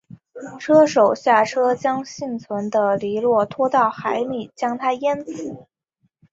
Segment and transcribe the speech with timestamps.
[0.57, 5.67] 车手下车将幸存的尼诺拖到海里将他淹死。